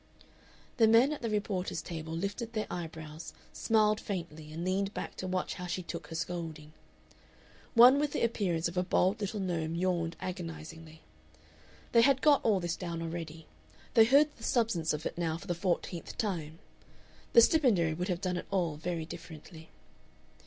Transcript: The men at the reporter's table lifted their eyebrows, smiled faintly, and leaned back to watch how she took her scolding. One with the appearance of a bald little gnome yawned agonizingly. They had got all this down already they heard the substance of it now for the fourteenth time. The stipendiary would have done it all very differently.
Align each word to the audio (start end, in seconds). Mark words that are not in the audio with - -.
The 0.77 0.87
men 0.87 1.13
at 1.13 1.21
the 1.21 1.29
reporter's 1.29 1.83
table 1.83 2.11
lifted 2.13 2.53
their 2.53 2.65
eyebrows, 2.71 3.33
smiled 3.53 3.99
faintly, 3.99 4.51
and 4.51 4.65
leaned 4.65 4.95
back 4.95 5.13
to 5.17 5.27
watch 5.27 5.53
how 5.53 5.67
she 5.67 5.83
took 5.83 6.07
her 6.07 6.15
scolding. 6.15 6.73
One 7.75 7.99
with 7.99 8.11
the 8.11 8.23
appearance 8.23 8.67
of 8.67 8.77
a 8.77 8.83
bald 8.83 9.21
little 9.21 9.39
gnome 9.39 9.75
yawned 9.75 10.15
agonizingly. 10.19 11.03
They 11.91 12.01
had 12.01 12.23
got 12.23 12.43
all 12.43 12.59
this 12.59 12.75
down 12.75 13.03
already 13.03 13.45
they 13.93 14.05
heard 14.05 14.35
the 14.37 14.43
substance 14.43 14.91
of 14.91 15.05
it 15.05 15.19
now 15.19 15.37
for 15.37 15.45
the 15.45 15.53
fourteenth 15.53 16.17
time. 16.17 16.57
The 17.33 17.41
stipendiary 17.41 17.93
would 17.93 18.07
have 18.07 18.21
done 18.21 18.37
it 18.37 18.47
all 18.49 18.77
very 18.77 19.05
differently. 19.05 19.69